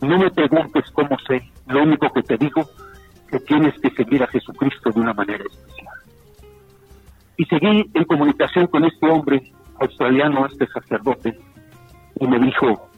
[0.00, 2.68] no me preguntes cómo sé, lo único que te digo
[3.30, 5.94] que tienes que seguir a Jesucristo de una manera especial.
[7.36, 11.38] Y seguí en comunicación con este hombre australiano, este sacerdote,
[12.20, 12.88] y me dijo,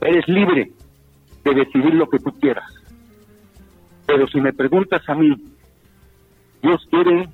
[0.00, 0.70] eres libre
[1.44, 2.70] de decidir lo que tú quieras.
[4.06, 5.34] Pero si me preguntas a mí,
[6.62, 7.28] Dios quiere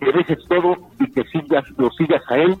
[0.00, 2.56] que dejes todo y que sigas, lo sigas a Él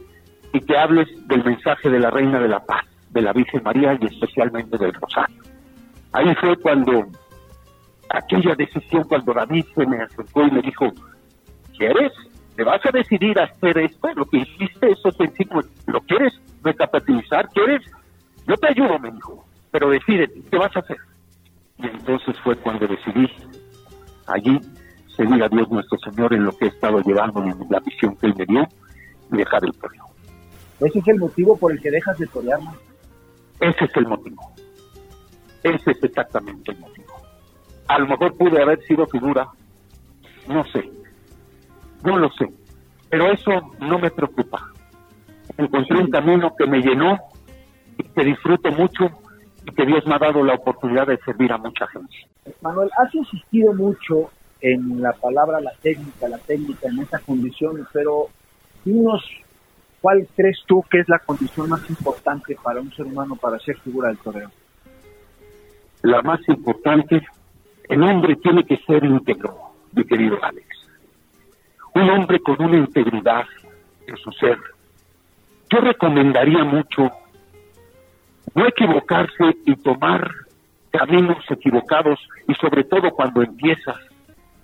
[0.52, 3.98] y que hables del mensaje de la Reina de la Paz, de la Virgen María
[4.00, 5.42] y especialmente del Rosario.
[6.12, 7.06] Ahí fue cuando
[8.08, 10.86] aquella decisión, cuando David se me acercó y me dijo,
[11.76, 12.12] ¿quieres?
[12.56, 14.08] ¿Te vas a decidir hacer esto?
[14.14, 17.48] Lo que hiciste, eso sencillo, ¿lo quieres recapitalizar?
[17.50, 17.82] ¿Quieres?
[18.46, 20.98] Yo te ayudo, me dijo, pero decídete, ¿qué vas a hacer?
[21.78, 23.26] Y entonces fue cuando decidí
[24.26, 24.60] allí
[25.16, 28.26] seguir a Dios nuestro Señor en lo que he estado llevando en la misión que
[28.26, 28.66] Él me dio
[29.32, 30.04] y dejar el toreo.
[30.80, 32.58] ¿Ese es el motivo por el que dejas de torear?
[33.60, 34.52] Ese es el motivo.
[35.62, 37.14] Ese es exactamente el motivo.
[37.88, 39.48] A lo mejor pude haber sido figura,
[40.48, 40.90] no sé,
[42.04, 42.46] no lo sé,
[43.08, 44.72] pero eso no me preocupa.
[45.58, 47.18] Encontré un camino que me llenó
[47.98, 49.10] y que disfruto mucho
[49.66, 52.14] y que Dios me ha dado la oportunidad de servir a mucha gente.
[52.62, 58.28] Manuel, has insistido mucho en la palabra, la técnica, la técnica en esa condición, pero
[58.84, 59.22] dinos
[60.00, 63.78] cuál crees tú que es la condición más importante para un ser humano para ser
[63.78, 64.50] figura del toreo.
[66.02, 67.26] La más importante,
[67.88, 69.56] el hombre tiene que ser íntegro,
[69.92, 70.66] mi querido Alex.
[71.94, 73.44] Un hombre con una integridad
[74.06, 74.58] en su ser.
[75.70, 77.10] Yo recomendaría mucho
[78.54, 80.28] no equivocarse y tomar
[80.90, 83.96] caminos equivocados y sobre todo cuando empiezas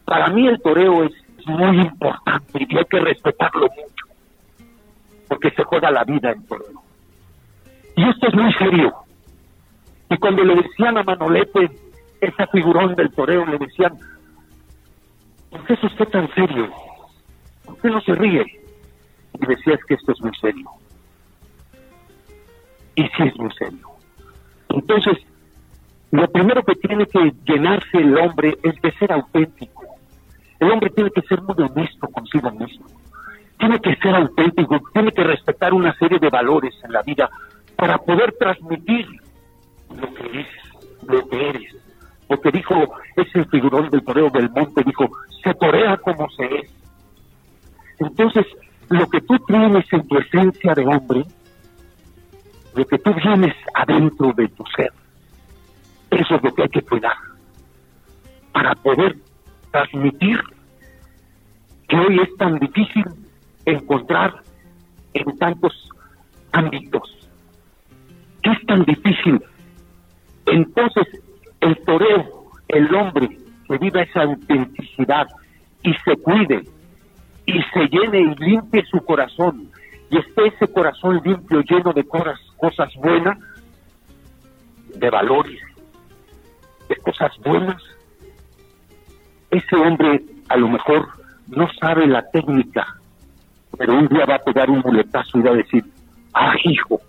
[0.04, 1.12] para mí el toreo es
[1.46, 3.95] muy importante y hay que respetarlo mucho,
[5.28, 6.82] porque se juega la vida en toreo.
[7.96, 8.94] Y esto es muy serio.
[10.10, 11.70] Y cuando le decían a Manolete,
[12.20, 13.98] esa figurón del toreo, le decían,
[15.50, 16.70] ¿por qué es usted tan serio?
[17.64, 18.44] ¿Por qué no se ríe?
[19.40, 20.70] Y decía, es que esto es muy serio.
[22.94, 23.88] Y sí es muy serio.
[24.68, 25.18] Entonces,
[26.10, 29.96] lo primero que tiene que llenarse el hombre es de ser auténtico
[30.58, 32.86] el hombre tiene que ser muy honesto consigo mismo,
[33.58, 37.30] tiene que ser auténtico, tiene que respetar una serie de valores en la vida
[37.76, 39.06] para poder transmitir
[39.90, 40.46] lo que es,
[41.08, 41.76] lo que eres.
[42.26, 42.74] Porque dijo
[43.16, 45.08] ese figurón del toreo del monte, dijo,
[45.42, 46.70] se torea como se es.
[47.98, 48.46] Entonces,
[48.88, 51.24] lo que tú tienes en tu esencia de hombre,
[52.74, 54.92] lo que tú vienes adentro de tu ser,
[56.10, 57.16] eso es lo que hay que cuidar
[58.52, 59.16] para poder
[59.70, 60.40] transmitir
[61.88, 63.04] que hoy es tan difícil
[63.66, 64.42] encontrar
[65.14, 65.90] en tantos
[66.52, 67.28] ámbitos.
[68.42, 69.42] Que es tan difícil.
[70.46, 71.06] Entonces,
[71.60, 73.28] el toreo, el hombre
[73.68, 75.26] que viva esa autenticidad
[75.82, 76.62] y se cuide
[77.46, 79.70] y se llene y limpie su corazón
[80.10, 83.38] y esté ese corazón limpio, lleno de cosas, cosas buenas,
[84.94, 85.60] de valores,
[86.88, 87.82] de cosas buenas,
[89.50, 91.08] ese hombre a lo mejor
[91.48, 92.86] no sabe la técnica,
[93.78, 95.84] pero un día va a pegar un muletazo y va a decir,
[96.34, 97.00] ah, hijo,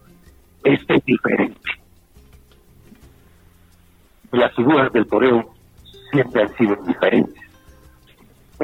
[0.63, 1.71] este es diferente.
[4.31, 5.53] Las figuras del toreo
[6.11, 7.43] siempre han sido diferentes.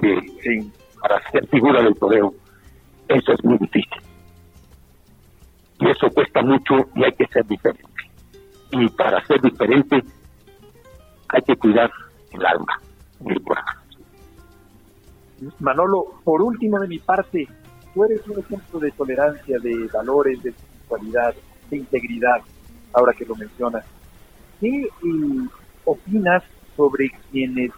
[0.02, 2.34] Eh, para ser figura del toreo,
[3.08, 4.02] eso es muy difícil.
[5.80, 7.84] Y eso cuesta mucho y hay que ser diferente.
[8.72, 10.04] Y para ser diferente
[11.30, 11.92] hay que cuidar
[12.32, 12.80] el alma.
[15.60, 17.48] Manolo, por último de mi parte,
[17.94, 21.36] tú eres un ejemplo de tolerancia, de valores, de espiritualidad,
[21.70, 22.42] de integridad,
[22.94, 23.86] ahora que lo mencionas.
[24.60, 24.88] ¿Qué
[25.86, 26.44] opinas
[26.76, 27.72] sobre quienes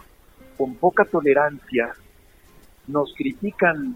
[0.57, 1.93] con poca tolerancia
[2.87, 3.95] nos critican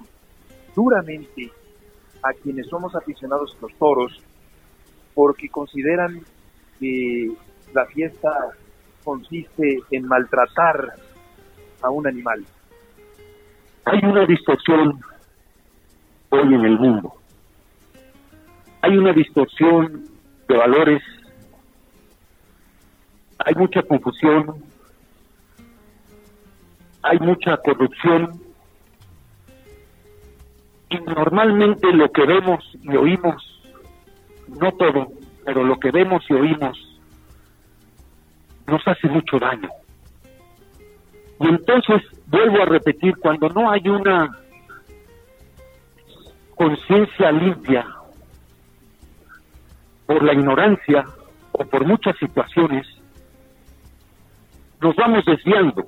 [0.75, 1.51] duramente
[2.23, 4.21] a quienes somos aficionados a los toros
[5.13, 6.21] porque consideran
[6.79, 7.31] que
[7.73, 8.31] la fiesta
[9.03, 10.93] consiste en maltratar
[11.81, 12.45] a un animal.
[13.85, 14.99] Hay una distorsión
[16.29, 17.13] hoy en el mundo.
[18.81, 20.05] Hay una distorsión
[20.47, 21.03] de valores,
[23.39, 24.63] hay mucha confusión,
[27.01, 28.41] hay mucha corrupción
[30.89, 33.61] y normalmente lo que vemos y oímos,
[34.47, 35.07] no todo,
[35.45, 36.77] pero lo que vemos y oímos
[38.67, 39.69] nos hace mucho daño.
[41.39, 44.37] Y entonces, vuelvo a repetir, cuando no hay una
[46.59, 47.87] conciencia limpia
[50.05, 51.05] por la ignorancia
[51.53, 52.85] o por muchas situaciones,
[54.81, 55.85] nos vamos desviando.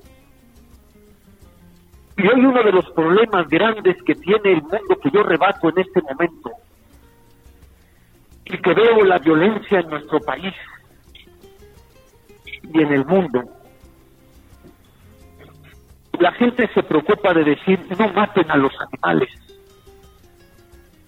[2.16, 5.80] Y hoy uno de los problemas grandes que tiene el mundo que yo rebato en
[5.80, 6.52] este momento
[8.46, 10.54] y que veo la violencia en nuestro país
[12.64, 13.44] y en el mundo,
[16.18, 19.51] la gente se preocupa de decir no maten a los animales.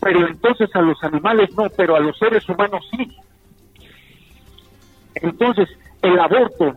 [0.03, 3.09] Pero entonces a los animales no, pero a los seres humanos sí.
[5.15, 5.69] Entonces,
[6.01, 6.73] el aborto,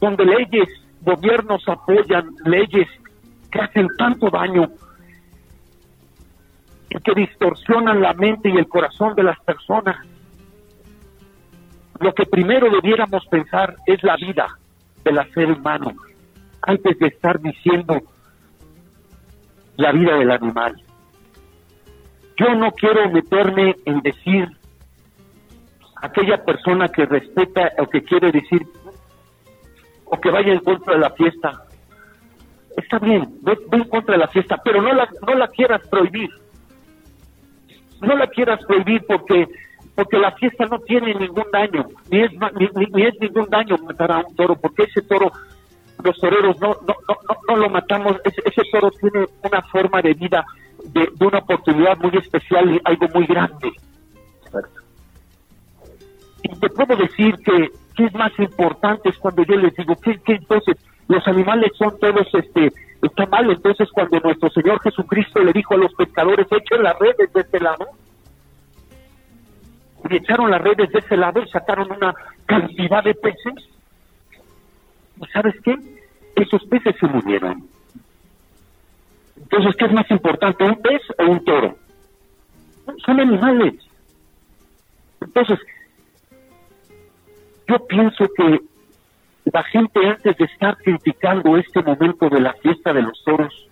[0.00, 0.68] donde leyes,
[1.00, 2.88] gobiernos apoyan leyes
[3.50, 4.68] que hacen tanto daño
[6.90, 9.96] y que distorsionan la mente y el corazón de las personas.
[12.00, 14.46] Lo que primero debiéramos pensar es la vida
[15.04, 15.92] del ser humano
[16.62, 17.98] antes de estar diciendo
[19.76, 20.82] la vida del animal.
[22.40, 24.48] Yo no quiero meterme en decir
[26.00, 28.62] aquella persona que respeta o que quiere decir
[30.06, 31.66] o que vaya en contra de la fiesta.
[32.78, 36.30] Está bien, ve, en contra de la fiesta, pero no la, no la quieras prohibir.
[38.00, 39.46] No la quieras prohibir porque
[39.94, 44.12] porque la fiesta no tiene ningún daño, ni es, ni, ni es ningún daño matar
[44.12, 45.30] a un toro, porque ese toro
[46.02, 50.14] los toreros no, no, no, no, lo matamos, ese, ese, toro tiene una forma de
[50.14, 50.46] vida,
[50.84, 53.70] de, de, una oportunidad muy especial y algo muy grande.
[56.42, 60.18] Y te puedo decir que, que es más importante es cuando yo les digo que,
[60.18, 60.76] que entonces
[61.08, 62.72] los animales son todos este
[63.02, 67.32] está mal entonces cuando nuestro Señor Jesucristo le dijo a los pescadores echen las redes
[67.32, 67.86] de este lado
[70.08, 72.14] y echaron las redes de ese lado y sacaron una
[72.46, 73.70] cantidad de peces
[75.32, 75.76] ¿sabes qué?
[76.36, 77.68] Esos peces se murieron.
[79.50, 81.76] Entonces, ¿qué es más importante, un pez o un toro?
[83.04, 83.74] Son animales.
[85.20, 85.58] Entonces,
[87.66, 88.60] yo pienso que
[89.52, 93.68] la gente antes de estar criticando este momento de la fiesta de los toros,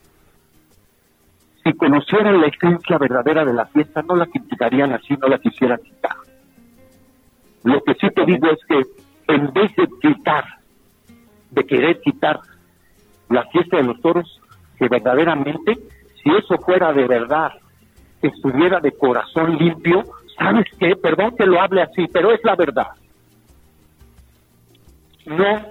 [1.63, 5.79] si conocieran la esencia verdadera de la fiesta, no la criticarían así, no la quisieran
[5.83, 6.17] quitar.
[7.65, 8.83] Lo que sí te digo es que
[9.35, 10.45] en vez de quitar
[11.51, 12.41] de querer quitar
[13.29, 14.38] la fiesta de los toros,
[14.79, 15.79] que verdaderamente,
[16.23, 17.51] si eso fuera de verdad,
[18.23, 20.05] estuviera de corazón limpio,
[20.39, 20.97] ¿sabes qué?
[20.97, 22.89] Perdón que lo hable así, pero es la verdad.
[25.27, 25.63] No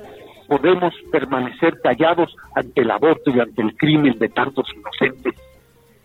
[0.47, 5.33] podemos permanecer callados ante el aborto y ante el crimen de tantos inocentes.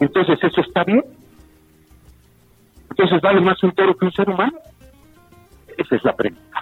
[0.00, 1.04] Entonces, ¿eso está bien?
[2.90, 4.58] Entonces, ¿vale más un toro que un ser humano?
[5.76, 6.60] Esa es la pregunta.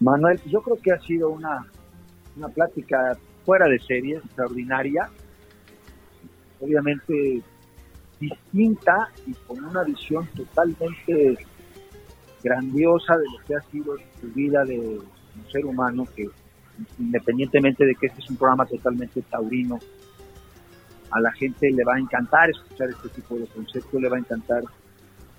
[0.00, 1.64] Manuel, yo creo que ha sido una,
[2.36, 5.08] una plática fuera de serie, extraordinaria,
[6.60, 7.42] obviamente
[8.20, 11.36] distinta y con una visión totalmente
[12.42, 16.28] grandiosa de lo que ha sido su vida de un ser humano que
[16.98, 19.78] independientemente de que este es un programa totalmente taurino,
[21.10, 24.20] a la gente le va a encantar escuchar este tipo de conceptos, le va a
[24.20, 24.62] encantar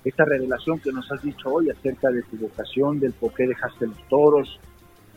[0.04, 3.86] esta revelación que nos has dicho hoy acerca de tu vocación, del por qué dejaste
[3.86, 4.60] los toros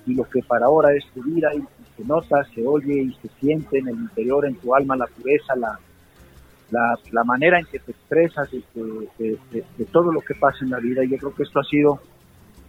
[0.05, 1.59] y lo que para ahora es tu vida y
[1.97, 5.55] se nota, se oye y se siente en el interior, en tu alma, la pureza,
[5.55, 5.77] la,
[7.11, 11.03] la, manera en que te expresas de, de, todo lo que pasa en la vida.
[11.03, 11.99] Yo creo que esto ha sido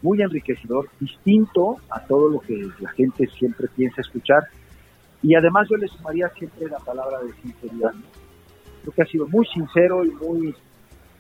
[0.02, 4.44] muy enriquecedor, distinto a todo lo que la gente siempre piensa escuchar.
[5.22, 7.92] Y además yo le sumaría siempre la palabra de sinceridad.
[8.82, 10.54] Creo que ha sido muy sincero y muy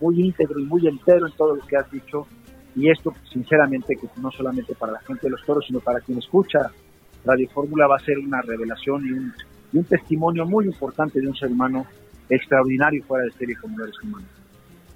[0.00, 2.26] muy íntegro y muy entero en todo lo que has dicho.
[2.76, 6.18] Y esto, sinceramente, que no solamente para la gente de los toros, sino para quien
[6.18, 6.70] escucha
[7.24, 11.50] Radio Fórmula, va a ser una revelación y un, testimonio muy importante de un ser
[11.50, 11.86] humano
[12.28, 14.26] extraordinario fuera de serie como eres humano.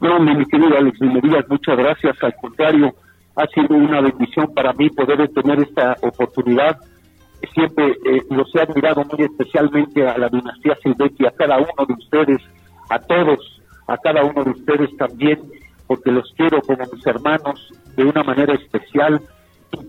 [0.00, 2.16] No, mi querido Alex Minerías, muchas gracias.
[2.22, 2.94] Al contrario,
[3.36, 6.78] ha sido una bendición para mí poder tener esta oportunidad.
[7.54, 11.94] Siempre eh, los he admirado muy especialmente a la dinastía Silvetti, a cada uno de
[11.94, 12.40] ustedes,
[12.88, 15.38] a todos a cada uno de ustedes también,
[15.86, 19.20] porque los quiero como mis hermanos de una manera especial.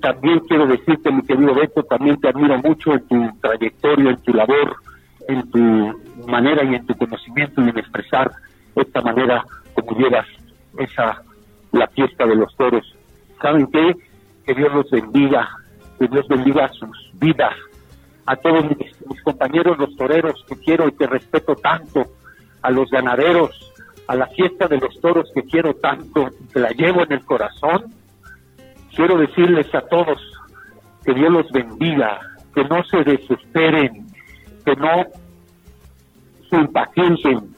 [0.01, 4.33] También quiero decirte, mi querido Beto, también te admiro mucho en tu trayectoria, en tu
[4.33, 4.75] labor,
[5.27, 8.31] en tu manera y en tu conocimiento y en expresar
[8.75, 10.27] esta manera como llevas
[10.77, 11.21] esa
[11.71, 12.95] la fiesta de los toros.
[13.41, 13.95] ¿Saben qué?
[14.45, 15.49] Que Dios los bendiga,
[15.99, 17.53] que Dios bendiga sus vidas,
[18.25, 22.05] a todos mis, compañeros los toreros que quiero y que respeto tanto,
[22.61, 23.73] a los ganaderos,
[24.07, 27.85] a la fiesta de los toros que quiero tanto, que la llevo en el corazón.
[28.95, 30.19] Quiero decirles a todos
[31.03, 32.19] que Dios los bendiga,
[32.53, 34.07] que no se desesperen,
[34.65, 35.05] que no
[36.49, 37.55] se impaciencien,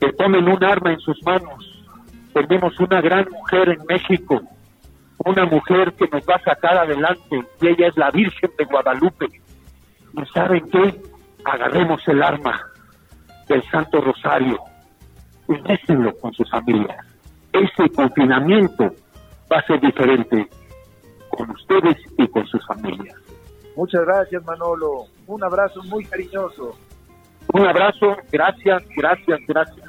[0.00, 1.84] que tomen un arma en sus manos.
[2.32, 4.42] Tenemos una gran mujer en México,
[5.18, 9.26] una mujer que nos va a sacar adelante, y ella es la Virgen de Guadalupe.
[9.26, 11.00] ¿Y saben qué?
[11.44, 12.60] Agarremos el arma
[13.48, 14.58] del Santo Rosario
[15.48, 16.96] y déjenlo con sus familias.
[17.52, 18.90] Ese confinamiento
[19.52, 20.48] va a ser diferente
[21.30, 23.16] con ustedes y con sus familias.
[23.76, 25.06] Muchas gracias, Manolo.
[25.26, 26.76] Un abrazo muy cariñoso.
[27.52, 29.83] Un abrazo, gracias, gracias, gracias.